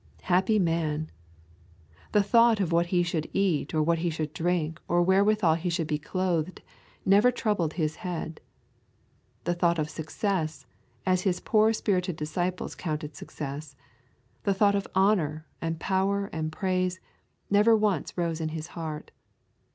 [0.23, 1.11] Happy man!
[2.11, 5.69] The thought of what He should eat or what He should drink or wherewithal He
[5.69, 6.63] should be clothed
[7.05, 8.41] never troubled His head.
[9.43, 10.65] The thought of success,
[11.05, 13.75] as His poor spirited disciples counted success,
[14.41, 16.99] the thought of honour and power and praise,
[17.51, 19.11] never once rose in His heart.